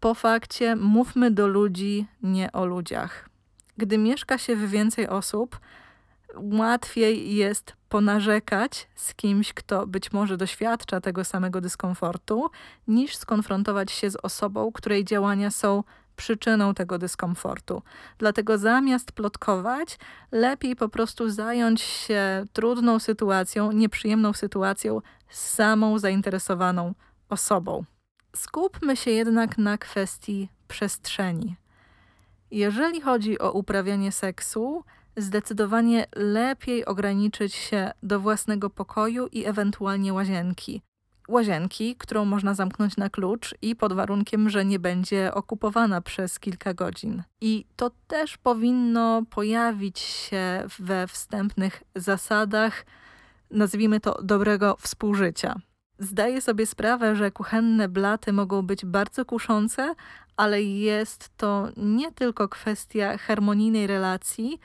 po 0.00 0.14
fakcie 0.14 0.76
mówmy 0.76 1.30
do 1.30 1.46
ludzi, 1.46 2.06
nie 2.22 2.52
o 2.52 2.66
ludziach. 2.66 3.28
Gdy 3.76 3.98
mieszka 3.98 4.38
się 4.38 4.56
w 4.56 4.70
więcej 4.70 5.08
osób, 5.08 5.60
łatwiej 6.36 7.34
jest 7.34 7.72
ponarzekać 7.94 8.88
z 8.94 9.14
kimś, 9.14 9.52
kto 9.52 9.86
być 9.86 10.12
może 10.12 10.36
doświadcza 10.36 11.00
tego 11.00 11.24
samego 11.24 11.60
dyskomfortu, 11.60 12.50
niż 12.88 13.16
skonfrontować 13.16 13.92
się 13.92 14.10
z 14.10 14.16
osobą, 14.16 14.72
której 14.72 15.04
działania 15.04 15.50
są 15.50 15.84
przyczyną 16.16 16.74
tego 16.74 16.98
dyskomfortu. 16.98 17.82
Dlatego 18.18 18.58
zamiast 18.58 19.12
plotkować, 19.12 19.98
lepiej 20.32 20.76
po 20.76 20.88
prostu 20.88 21.30
zająć 21.30 21.80
się 21.80 22.44
trudną 22.52 22.98
sytuacją, 22.98 23.72
nieprzyjemną 23.72 24.32
sytuacją 24.32 25.00
z 25.28 25.40
samą 25.48 25.98
zainteresowaną 25.98 26.94
osobą. 27.28 27.84
Skupmy 28.36 28.96
się 28.96 29.10
jednak 29.10 29.58
na 29.58 29.78
kwestii 29.78 30.48
przestrzeni. 30.68 31.56
Jeżeli 32.50 33.00
chodzi 33.00 33.38
o 33.38 33.52
uprawianie 33.52 34.12
seksu, 34.12 34.84
zdecydowanie 35.16 36.06
lepiej 36.16 36.84
ograniczyć 36.84 37.54
się 37.54 37.92
do 38.02 38.20
własnego 38.20 38.70
pokoju 38.70 39.26
i 39.26 39.44
ewentualnie 39.44 40.12
łazienki. 40.12 40.82
Łazienki, 41.28 41.96
którą 41.96 42.24
można 42.24 42.54
zamknąć 42.54 42.96
na 42.96 43.10
klucz 43.10 43.54
i 43.62 43.76
pod 43.76 43.92
warunkiem, 43.92 44.50
że 44.50 44.64
nie 44.64 44.78
będzie 44.78 45.34
okupowana 45.34 46.00
przez 46.00 46.40
kilka 46.40 46.74
godzin. 46.74 47.22
I 47.40 47.64
to 47.76 47.90
też 48.06 48.36
powinno 48.36 49.22
pojawić 49.30 49.98
się 49.98 50.64
we 50.78 51.06
wstępnych 51.06 51.82
zasadach, 51.94 52.86
nazwijmy 53.50 54.00
to 54.00 54.22
dobrego 54.22 54.76
współżycia. 54.80 55.54
Zdaję 55.98 56.40
sobie 56.40 56.66
sprawę, 56.66 57.16
że 57.16 57.30
kuchenne 57.30 57.88
blaty 57.88 58.32
mogą 58.32 58.62
być 58.62 58.84
bardzo 58.84 59.24
kuszące, 59.24 59.94
ale 60.36 60.62
jest 60.62 61.36
to 61.36 61.68
nie 61.76 62.12
tylko 62.12 62.48
kwestia 62.48 63.18
harmonijnej 63.18 63.86
relacji, 63.86 64.58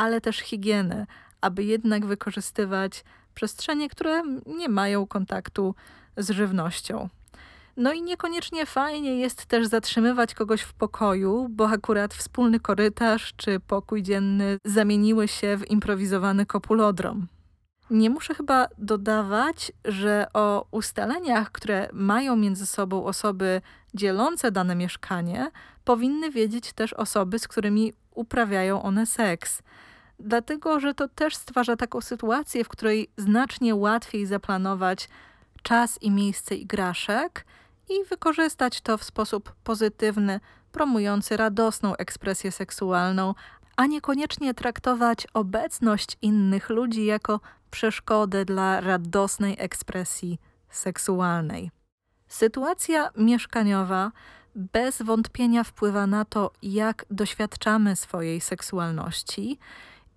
ale 0.00 0.20
też 0.20 0.38
higieny, 0.38 1.06
aby 1.40 1.64
jednak 1.64 2.06
wykorzystywać 2.06 3.04
przestrzenie, 3.34 3.88
które 3.88 4.22
nie 4.46 4.68
mają 4.68 5.06
kontaktu 5.06 5.74
z 6.16 6.30
żywnością. 6.30 7.08
No 7.76 7.92
i 7.92 8.02
niekoniecznie 8.02 8.66
fajnie 8.66 9.16
jest 9.18 9.46
też 9.46 9.66
zatrzymywać 9.66 10.34
kogoś 10.34 10.62
w 10.62 10.72
pokoju, 10.72 11.46
bo 11.50 11.68
akurat 11.68 12.14
wspólny 12.14 12.60
korytarz 12.60 13.34
czy 13.36 13.60
pokój 13.60 14.02
dzienny 14.02 14.58
zamieniły 14.64 15.28
się 15.28 15.56
w 15.56 15.70
improwizowany 15.70 16.46
kopulodrom. 16.46 17.26
Nie 17.90 18.10
muszę 18.10 18.34
chyba 18.34 18.66
dodawać, 18.78 19.72
że 19.84 20.26
o 20.34 20.66
ustaleniach, 20.70 21.52
które 21.52 21.88
mają 21.92 22.36
między 22.36 22.66
sobą 22.66 23.04
osoby 23.04 23.60
dzielące 23.94 24.50
dane 24.52 24.74
mieszkanie, 24.74 25.50
powinny 25.84 26.30
wiedzieć 26.30 26.72
też 26.72 26.92
osoby, 26.92 27.38
z 27.38 27.48
którymi 27.48 27.92
uprawiają 28.14 28.82
one 28.82 29.06
seks. 29.06 29.62
Dlatego, 30.20 30.80
że 30.80 30.94
to 30.94 31.08
też 31.08 31.36
stwarza 31.36 31.76
taką 31.76 32.00
sytuację, 32.00 32.64
w 32.64 32.68
której 32.68 33.10
znacznie 33.16 33.74
łatwiej 33.74 34.26
zaplanować 34.26 35.08
czas 35.62 36.02
i 36.02 36.10
miejsce 36.10 36.54
igraszek 36.54 37.46
i 37.88 38.04
wykorzystać 38.04 38.80
to 38.80 38.98
w 38.98 39.04
sposób 39.04 39.52
pozytywny, 39.64 40.40
promujący 40.72 41.36
radosną 41.36 41.96
ekspresję 41.96 42.52
seksualną, 42.52 43.34
a 43.76 43.86
niekoniecznie 43.86 44.54
traktować 44.54 45.26
obecność 45.34 46.16
innych 46.22 46.68
ludzi 46.70 47.04
jako 47.04 47.40
przeszkodę 47.70 48.44
dla 48.44 48.80
radosnej 48.80 49.56
ekspresji 49.58 50.38
seksualnej. 50.70 51.70
Sytuacja 52.28 53.10
mieszkaniowa 53.16 54.12
bez 54.54 55.02
wątpienia 55.02 55.64
wpływa 55.64 56.06
na 56.06 56.24
to, 56.24 56.50
jak 56.62 57.04
doświadczamy 57.10 57.96
swojej 57.96 58.40
seksualności. 58.40 59.58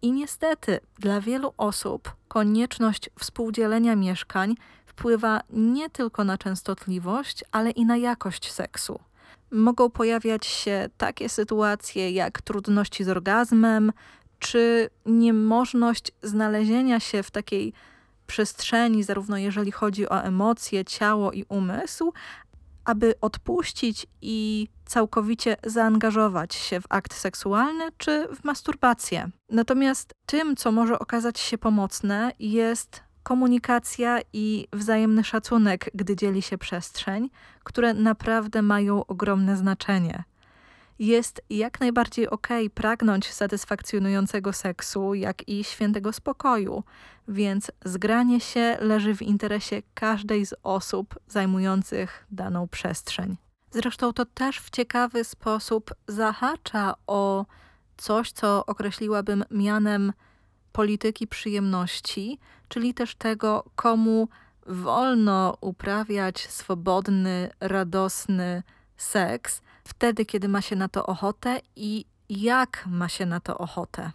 I 0.04 0.12
niestety 0.12 0.80
dla 1.00 1.22
wielu 1.22 1.54
osób 1.58 2.16
konieczność 2.28 3.10
współdzielenia 3.20 3.96
mieszkań 3.96 4.56
wpływa 4.86 5.42
nie 5.50 5.90
tylko 5.90 6.24
na 6.24 6.38
częstotliwość, 6.38 7.44
ale 7.52 7.72
i 7.72 7.86
na 7.86 7.98
jakość 7.98 8.52
seksu. 8.52 9.00
Mogą 9.52 9.90
pojawiać 9.90 10.46
się 10.46 10.90
takie 10.98 11.30
sytuacje 11.30 12.12
jak 12.12 12.42
trudności 12.42 13.04
z 13.04 13.10
orgazmem, 13.10 13.92
czy 14.40 14.90
niemożność 15.06 16.12
znalezienia 16.24 17.00
się 17.00 17.24
w 17.24 17.32
takiej 17.32 17.74
przestrzeni, 18.28 19.04
zarówno 19.04 19.38
jeżeli 19.38 19.72
chodzi 19.72 20.10
o 20.10 20.24
emocje, 20.24 20.86
ciało 20.86 21.32
i 21.32 21.46
umysł, 21.50 22.14
aby 22.86 23.14
odpuścić 23.22 24.08
i 24.22 24.68
całkowicie 24.86 25.58
zaangażować 25.66 26.56
się 26.56 26.82
w 26.82 26.86
akt 26.90 27.14
seksualny 27.14 27.90
czy 27.98 28.28
w 28.36 28.44
masturbację. 28.44 29.30
Natomiast 29.50 30.14
tym, 30.26 30.56
co 30.56 30.72
może 30.72 31.00
okazać 31.00 31.40
się 31.40 31.58
pomocne, 31.58 32.32
jest 32.40 33.04
komunikacja 33.24 34.20
i 34.34 34.68
wzajemny 34.74 35.24
szacunek, 35.24 35.90
gdy 35.94 36.16
dzieli 36.16 36.42
się 36.42 36.58
przestrzeń, 36.58 37.30
które 37.64 37.94
naprawdę 37.94 38.62
mają 38.62 39.06
ogromne 39.06 39.58
znaczenie. 39.58 40.24
Jest 41.00 41.42
jak 41.50 41.80
najbardziej 41.80 42.30
ok 42.30 42.48
pragnąć 42.74 43.34
satysfakcjonującego 43.34 44.54
seksu, 44.54 45.14
jak 45.14 45.48
i 45.48 45.64
świętego 45.64 46.14
spokoju, 46.14 46.84
więc 47.28 47.72
zgranie 47.86 48.40
się 48.40 48.78
leży 48.80 49.16
w 49.16 49.22
interesie 49.22 49.82
każdej 49.94 50.46
z 50.46 50.54
osób 50.64 51.16
zajmujących 51.28 52.26
daną 52.32 52.68
przestrzeń. 52.68 53.38
Zresztą 53.72 54.14
to 54.14 54.26
też 54.26 54.60
w 54.60 54.70
ciekawy 54.70 55.24
sposób 55.24 55.94
zahacza 56.08 56.96
o 57.08 57.46
coś, 57.98 58.32
co 58.32 58.66
określiłabym 58.66 59.44
mianem 59.52 60.14
polityki 60.72 61.28
przyjemności, 61.28 62.40
czyli 62.68 62.94
też 62.94 63.16
tego, 63.16 63.64
komu 63.76 64.28
wolno 64.68 65.58
uprawiać 65.62 66.48
swobodny, 66.50 67.50
radosny 67.60 68.64
seks, 68.98 69.62
wtedy, 69.84 70.26
kiedy 70.26 70.48
ma 70.48 70.62
się 70.62 70.76
na 70.76 70.88
to 70.88 71.06
ochotę 71.06 71.60
i 71.76 72.06
jak 72.30 72.84
ma 72.88 73.10
się 73.10 73.26
na 73.26 73.40
to 73.40 73.58
ochotę. 73.58 74.12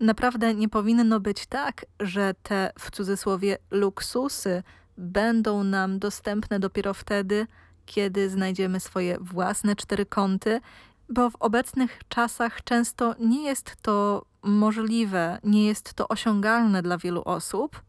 Naprawdę 0.00 0.54
nie 0.54 0.68
powinno 0.68 1.20
być 1.20 1.46
tak, 1.46 1.86
że 2.00 2.34
te 2.42 2.72
w 2.78 2.90
cudzysłowie 2.90 3.58
luksusy 3.70 4.62
będą 4.96 5.64
nam 5.64 5.98
dostępne 5.98 6.60
dopiero 6.60 6.94
wtedy, 6.94 7.46
kiedy 7.86 8.30
znajdziemy 8.30 8.80
swoje 8.80 9.18
własne 9.20 9.76
cztery 9.76 10.06
kąty, 10.06 10.60
bo 11.08 11.30
w 11.30 11.36
obecnych 11.36 12.00
czasach 12.08 12.64
często 12.64 13.14
nie 13.18 13.42
jest 13.44 13.76
to 13.82 14.24
możliwe, 14.42 15.38
nie 15.44 15.66
jest 15.66 15.94
to 15.94 16.08
osiągalne 16.08 16.82
dla 16.82 16.98
wielu 16.98 17.22
osób. 17.24 17.82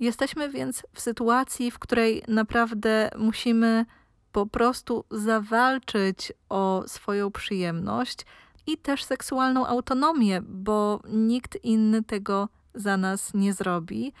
Jesteśmy 0.00 0.48
więc 0.48 0.82
w 0.92 1.00
sytuacji, 1.00 1.70
w 1.70 1.78
której 1.78 2.22
naprawdę 2.28 3.10
musimy 3.18 3.86
po 4.34 4.46
prostu 4.46 5.04
zawalczyć 5.10 6.32
o 6.48 6.84
swoją 6.86 7.30
przyjemność 7.30 8.26
i 8.66 8.78
też 8.78 9.04
seksualną 9.04 9.66
autonomię, 9.66 10.42
bo 10.42 11.00
nikt 11.08 11.64
inny 11.64 12.02
tego 12.02 12.48
za 12.74 12.96
nas 12.96 13.34
nie 13.34 13.52
zrobi. 13.52 14.12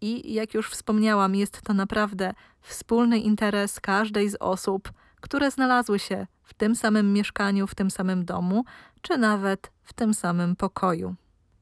I 0.00 0.34
jak 0.34 0.54
już 0.54 0.70
wspomniałam, 0.70 1.34
jest 1.34 1.62
to 1.62 1.74
naprawdę 1.74 2.34
wspólny 2.60 3.18
interes 3.18 3.80
każdej 3.80 4.28
z 4.28 4.36
osób, 4.40 4.92
które 5.20 5.50
znalazły 5.50 5.98
się 5.98 6.26
w 6.42 6.54
tym 6.54 6.76
samym 6.76 7.12
mieszkaniu, 7.12 7.66
w 7.66 7.74
tym 7.74 7.90
samym 7.90 8.24
domu, 8.24 8.64
czy 9.02 9.18
nawet 9.18 9.72
w 9.82 9.92
tym 9.92 10.14
samym 10.14 10.56
pokoju. 10.56 11.14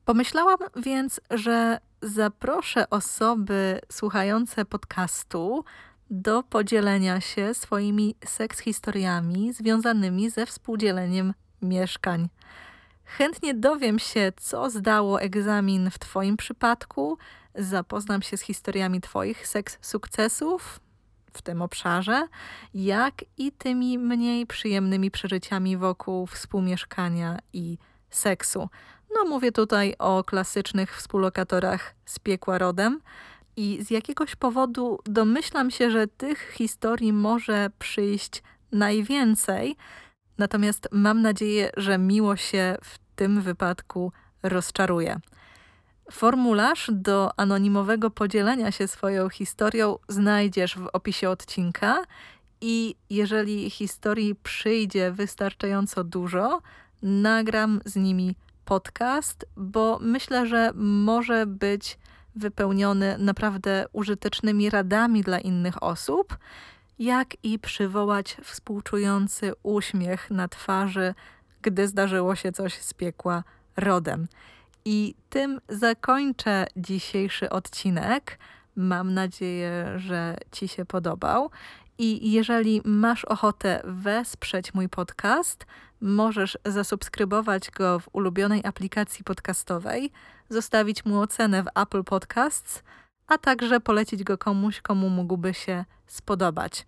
Pomyślałam 0.05 0.59
więc, 0.77 1.21
że 1.31 1.81
zaproszę 2.03 2.91
osoby 2.91 3.81
słuchające 3.93 4.65
podcastu 4.65 5.65
do 6.11 6.43
podzielenia 6.43 7.21
się 7.21 7.55
swoimi 7.55 8.15
seks 8.25 8.59
historiami 8.59 9.53
związanymi 9.53 10.31
ze 10.31 10.47
współdzieleniem 10.47 11.35
mieszkań. 11.63 12.29
Chętnie 13.05 13.55
dowiem 13.55 13.99
się, 13.99 14.33
co 14.37 14.71
zdało 14.71 15.21
egzamin 15.21 15.91
w 15.91 15.99
Twoim 15.99 16.37
przypadku, 16.37 17.19
zapoznam 17.55 18.23
się 18.23 18.37
z 18.37 18.41
historiami 18.41 19.01
Twoich 19.01 19.47
seks 19.47 19.79
sukcesów 19.81 20.81
w 21.33 21.43
tym 21.43 21.63
obszarze, 21.63 22.29
jak 22.75 23.15
i 23.39 23.53
tymi 23.53 23.99
mniej 23.99 24.47
przyjemnymi 24.47 25.11
przeżyciami 25.11 25.77
wokół 25.77 26.27
współmieszkania 26.27 27.39
i 27.53 27.79
seksu. 28.11 28.69
No, 29.15 29.25
mówię 29.25 29.53
tutaj 29.53 29.95
o 29.99 30.25
klasycznych 30.25 30.97
współlokatorach 30.97 31.95
z 32.05 32.19
piekła 32.19 32.59
rodem. 32.59 33.01
I 33.61 33.85
z 33.85 33.91
jakiegoś 33.91 34.37
powodu 34.37 34.99
domyślam 35.05 35.71
się, 35.71 35.91
że 35.91 36.07
tych 36.07 36.51
historii 36.51 37.13
może 37.13 37.71
przyjść 37.79 38.43
najwięcej, 38.73 39.77
natomiast 40.39 40.89
mam 40.93 41.23
nadzieję, 41.23 41.71
że 41.77 41.99
miło 41.99 42.37
się 42.37 42.77
w 42.85 42.99
tym 43.17 43.41
wypadku 43.41 44.13
rozczaruje. 44.43 45.21
Formularz 46.11 46.91
do 46.93 47.31
anonimowego 47.37 48.11
podzielenia 48.11 48.73
się 48.73 48.89
swoją 48.89 49.29
historią 49.29 49.97
znajdziesz 50.09 50.79
w 50.79 50.89
opisie 50.93 51.31
odcinka 51.31 52.05
i 52.61 52.95
jeżeli 53.11 53.71
historii 53.71 54.35
przyjdzie 54.35 55.13
wystarczająco 55.13 56.05
dużo, 56.05 56.63
nagram 57.03 57.81
z 57.85 57.97
nimi 57.97 58.35
podcast, 58.65 59.47
bo 59.57 59.99
myślę, 60.03 60.47
że 60.47 60.73
może 60.75 61.47
być 61.47 61.99
wypełniony 62.37 63.19
naprawdę 63.19 63.87
użytecznymi 63.93 64.71
radami 64.71 65.23
dla 65.23 65.39
innych 65.39 65.83
osób, 65.83 66.39
jak 66.99 67.29
i 67.43 67.59
przywołać 67.59 68.37
współczujący 68.43 69.53
uśmiech 69.63 70.31
na 70.31 70.49
twarzy, 70.49 71.15
gdy 71.63 71.89
zdarzyło 71.89 72.37
się 72.37 72.53
coś 72.53 72.75
z 72.75 72.95
piekła 72.95 73.45
rodem. 73.77 74.29
I 74.85 75.15
tym 75.31 75.61
zakończę 75.69 76.67
dzisiejszy 76.77 77.51
odcinek. 77.51 78.39
Mam 78.77 79.15
nadzieję, 79.15 79.87
że 79.97 80.37
Ci 80.53 80.69
się 80.69 80.85
podobał. 80.85 81.51
I 81.99 82.33
jeżeli 82.33 82.81
masz 82.85 83.25
ochotę 83.25 83.83
wesprzeć 83.85 84.75
mój 84.75 84.89
podcast, 84.89 85.67
możesz 86.01 86.59
zasubskrybować 86.65 87.71
go 87.71 87.99
w 87.99 88.09
ulubionej 88.13 88.61
aplikacji 88.65 89.25
podcastowej, 89.25 90.13
zostawić 90.51 91.05
mu 91.05 91.21
ocenę 91.21 91.63
w 91.63 91.67
Apple 91.75 92.05
Podcasts, 92.05 92.83
a 93.27 93.39
także 93.39 93.81
polecić 93.81 94.25
go 94.25 94.39
komuś, 94.39 94.81
komu 94.81 95.09
mógłby 95.09 95.55
się 95.55 95.85
spodobać. 96.07 96.87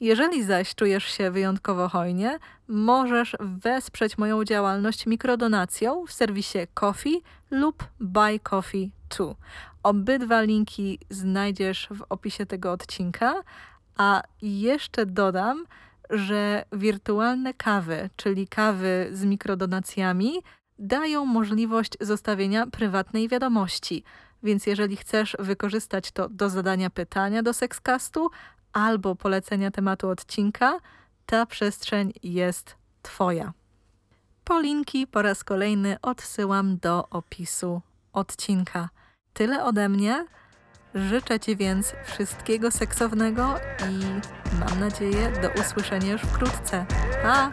Jeżeli 0.00 0.44
zaś 0.44 0.74
czujesz 0.74 1.04
się 1.04 1.30
wyjątkowo 1.30 1.88
hojnie, 1.88 2.38
możesz 2.68 3.36
wesprzeć 3.40 4.18
moją 4.18 4.44
działalność 4.44 5.06
mikrodonacją 5.06 6.06
w 6.06 6.12
serwisie 6.12 6.58
Coffee 6.74 7.22
lub 7.50 7.84
Buy 8.00 8.40
Coffee 8.40 8.90
2. 9.08 9.34
Obydwa 9.82 10.40
linki 10.40 10.98
znajdziesz 11.10 11.88
w 11.90 12.04
opisie 12.08 12.46
tego 12.46 12.72
odcinka, 12.72 13.34
a 13.96 14.22
jeszcze 14.42 15.06
dodam, 15.06 15.64
że 16.10 16.64
wirtualne 16.72 17.54
kawy, 17.54 18.10
czyli 18.16 18.48
kawy 18.48 19.08
z 19.12 19.24
mikrodonacjami, 19.24 20.32
dają 20.78 21.24
możliwość 21.24 21.92
zostawienia 22.00 22.66
prywatnej 22.66 23.28
wiadomości. 23.28 24.04
Więc 24.42 24.66
jeżeli 24.66 24.96
chcesz 24.96 25.36
wykorzystać 25.38 26.10
to 26.10 26.28
do 26.28 26.50
zadania 26.50 26.90
pytania 26.90 27.42
do 27.42 27.52
Sexcastu 27.52 28.30
albo 28.72 29.14
polecenia 29.14 29.70
tematu 29.70 30.08
odcinka, 30.08 30.80
ta 31.26 31.46
przestrzeń 31.46 32.12
jest 32.22 32.76
Twoja. 33.02 33.52
Po 34.44 34.60
linki 34.60 35.06
po 35.06 35.22
raz 35.22 35.44
kolejny 35.44 35.96
odsyłam 36.02 36.78
do 36.78 37.08
opisu 37.08 37.82
odcinka. 38.12 38.88
Tyle 39.32 39.64
ode 39.64 39.88
mnie. 39.88 40.26
Życzę 40.94 41.40
Ci 41.40 41.56
więc 41.56 41.94
wszystkiego 42.04 42.70
seksownego 42.70 43.54
i 43.90 44.04
mam 44.60 44.80
nadzieję 44.80 45.32
do 45.42 45.60
usłyszenia 45.60 46.12
już 46.12 46.22
wkrótce. 46.22 46.86
Pa! 47.22 47.52